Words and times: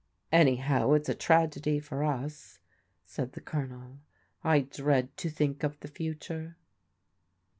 "Anyhow, 0.31 0.93
it's 0.93 1.09
a 1.09 1.13
tragedy 1.13 1.79
for 1.79 2.03
us," 2.03 2.57
said 3.05 3.33
the 3.33 3.39
Colonel." 3.39 3.99
I 4.43 4.61
dread 4.61 5.15
to 5.17 5.29
think 5.29 5.61
of 5.61 5.79
the 5.81 5.87
future." 5.87 6.57